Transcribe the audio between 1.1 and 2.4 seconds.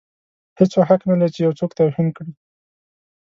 لري چې یو څوک توهین کړي.